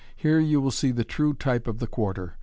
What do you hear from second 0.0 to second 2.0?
Here you will see the true type of the